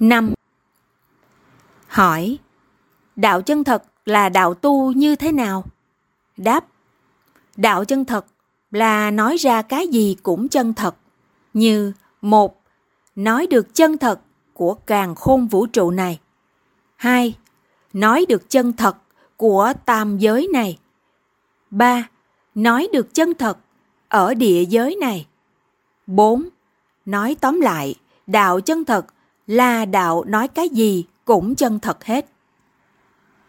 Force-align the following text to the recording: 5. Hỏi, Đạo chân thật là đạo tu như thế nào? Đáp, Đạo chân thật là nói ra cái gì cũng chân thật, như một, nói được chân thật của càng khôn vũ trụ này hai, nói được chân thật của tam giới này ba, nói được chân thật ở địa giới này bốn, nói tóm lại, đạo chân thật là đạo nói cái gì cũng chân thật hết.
5. 0.00 0.34
Hỏi, 1.88 2.38
Đạo 3.16 3.42
chân 3.42 3.64
thật 3.64 3.84
là 4.04 4.28
đạo 4.28 4.54
tu 4.54 4.92
như 4.92 5.16
thế 5.16 5.32
nào? 5.32 5.64
Đáp, 6.36 6.64
Đạo 7.56 7.84
chân 7.84 8.04
thật 8.04 8.26
là 8.70 9.10
nói 9.10 9.36
ra 9.36 9.62
cái 9.62 9.88
gì 9.88 10.16
cũng 10.22 10.48
chân 10.48 10.74
thật, 10.74 10.96
như 11.54 11.92
một, 12.20 12.62
nói 13.16 13.46
được 13.46 13.74
chân 13.74 13.98
thật 13.98 14.20
của 14.54 14.74
càng 14.74 15.14
khôn 15.14 15.46
vũ 15.46 15.66
trụ 15.66 15.90
này 15.90 16.20
hai, 16.96 17.34
nói 17.92 18.26
được 18.28 18.50
chân 18.50 18.72
thật 18.72 18.96
của 19.36 19.72
tam 19.84 20.18
giới 20.18 20.48
này 20.52 20.78
ba, 21.70 22.08
nói 22.54 22.88
được 22.92 23.14
chân 23.14 23.34
thật 23.34 23.58
ở 24.08 24.34
địa 24.34 24.64
giới 24.64 24.96
này 25.00 25.26
bốn, 26.06 26.48
nói 27.06 27.36
tóm 27.40 27.60
lại, 27.60 27.94
đạo 28.26 28.60
chân 28.60 28.84
thật 28.84 29.06
là 29.46 29.84
đạo 29.84 30.24
nói 30.24 30.48
cái 30.48 30.68
gì 30.68 31.04
cũng 31.24 31.54
chân 31.54 31.78
thật 31.78 32.04
hết. 32.04 32.26